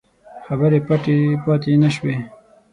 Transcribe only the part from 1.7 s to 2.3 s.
نه شوې.